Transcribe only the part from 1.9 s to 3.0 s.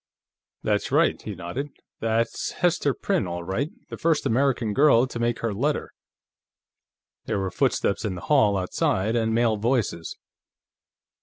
"That's Hester